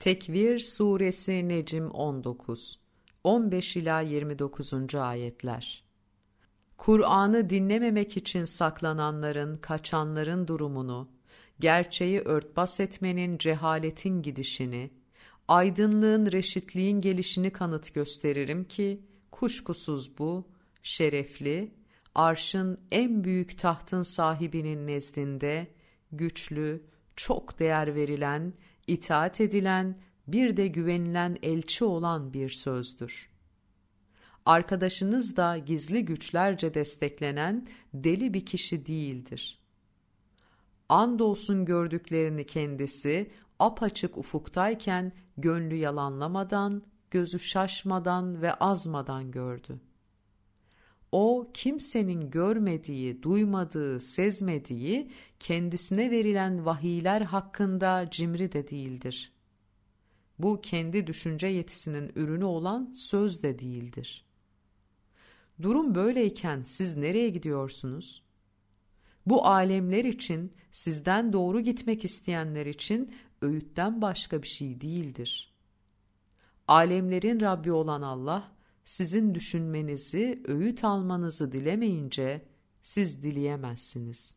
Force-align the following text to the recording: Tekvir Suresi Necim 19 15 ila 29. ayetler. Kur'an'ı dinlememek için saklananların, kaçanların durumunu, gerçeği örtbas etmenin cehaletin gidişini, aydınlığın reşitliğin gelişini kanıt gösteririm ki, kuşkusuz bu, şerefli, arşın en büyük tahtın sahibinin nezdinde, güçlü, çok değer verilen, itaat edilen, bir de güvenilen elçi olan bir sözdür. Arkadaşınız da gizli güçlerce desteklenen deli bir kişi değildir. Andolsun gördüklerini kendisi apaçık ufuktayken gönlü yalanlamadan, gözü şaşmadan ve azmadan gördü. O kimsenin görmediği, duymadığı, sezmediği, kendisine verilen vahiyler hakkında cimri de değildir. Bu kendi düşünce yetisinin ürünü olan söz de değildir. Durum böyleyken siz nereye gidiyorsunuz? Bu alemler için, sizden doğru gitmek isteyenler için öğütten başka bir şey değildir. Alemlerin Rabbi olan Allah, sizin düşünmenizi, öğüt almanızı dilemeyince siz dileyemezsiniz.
Tekvir 0.00 0.58
Suresi 0.58 1.48
Necim 1.48 1.90
19 1.90 2.80
15 3.24 3.76
ila 3.76 4.00
29. 4.00 4.94
ayetler. 4.94 5.84
Kur'an'ı 6.76 7.50
dinlememek 7.50 8.16
için 8.16 8.44
saklananların, 8.44 9.56
kaçanların 9.56 10.48
durumunu, 10.48 11.08
gerçeği 11.58 12.20
örtbas 12.20 12.80
etmenin 12.80 13.38
cehaletin 13.38 14.22
gidişini, 14.22 14.90
aydınlığın 15.48 16.32
reşitliğin 16.32 17.00
gelişini 17.00 17.50
kanıt 17.50 17.94
gösteririm 17.94 18.64
ki, 18.64 19.00
kuşkusuz 19.30 20.18
bu, 20.18 20.48
şerefli, 20.82 21.74
arşın 22.14 22.80
en 22.92 23.24
büyük 23.24 23.58
tahtın 23.58 24.02
sahibinin 24.02 24.86
nezdinde, 24.86 25.66
güçlü, 26.12 26.82
çok 27.16 27.58
değer 27.58 27.94
verilen, 27.94 28.52
itaat 28.90 29.40
edilen, 29.40 29.98
bir 30.26 30.56
de 30.56 30.66
güvenilen 30.66 31.38
elçi 31.42 31.84
olan 31.84 32.32
bir 32.32 32.50
sözdür. 32.50 33.30
Arkadaşınız 34.46 35.36
da 35.36 35.58
gizli 35.58 36.04
güçlerce 36.04 36.74
desteklenen 36.74 37.66
deli 37.94 38.34
bir 38.34 38.46
kişi 38.46 38.86
değildir. 38.86 39.58
Andolsun 40.88 41.64
gördüklerini 41.64 42.46
kendisi 42.46 43.30
apaçık 43.58 44.18
ufuktayken 44.18 45.12
gönlü 45.36 45.74
yalanlamadan, 45.74 46.82
gözü 47.10 47.38
şaşmadan 47.38 48.42
ve 48.42 48.54
azmadan 48.54 49.30
gördü. 49.30 49.80
O 51.12 51.50
kimsenin 51.54 52.30
görmediği, 52.30 53.22
duymadığı, 53.22 54.00
sezmediği, 54.00 55.10
kendisine 55.40 56.10
verilen 56.10 56.66
vahiyler 56.66 57.20
hakkında 57.20 58.08
cimri 58.10 58.52
de 58.52 58.70
değildir. 58.70 59.32
Bu 60.38 60.60
kendi 60.60 61.06
düşünce 61.06 61.46
yetisinin 61.46 62.12
ürünü 62.16 62.44
olan 62.44 62.92
söz 62.96 63.42
de 63.42 63.58
değildir. 63.58 64.24
Durum 65.62 65.94
böyleyken 65.94 66.62
siz 66.62 66.96
nereye 66.96 67.28
gidiyorsunuz? 67.28 68.22
Bu 69.26 69.46
alemler 69.46 70.04
için, 70.04 70.52
sizden 70.72 71.32
doğru 71.32 71.60
gitmek 71.60 72.04
isteyenler 72.04 72.66
için 72.66 73.14
öğütten 73.42 74.02
başka 74.02 74.42
bir 74.42 74.48
şey 74.48 74.80
değildir. 74.80 75.52
Alemlerin 76.68 77.40
Rabbi 77.40 77.72
olan 77.72 78.02
Allah, 78.02 78.52
sizin 78.90 79.34
düşünmenizi, 79.34 80.42
öğüt 80.46 80.84
almanızı 80.84 81.52
dilemeyince 81.52 82.46
siz 82.82 83.22
dileyemezsiniz. 83.22 84.36